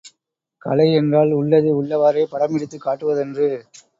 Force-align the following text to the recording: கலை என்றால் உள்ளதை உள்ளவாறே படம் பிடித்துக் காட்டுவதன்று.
கலை 0.61 0.93
என்றால் 0.93 1.31
உள்ளதை 1.31 1.73
உள்ளவாறே 1.73 2.23
படம் 2.25 2.51
பிடித்துக் 2.51 2.85
காட்டுவதன்று. 2.87 3.47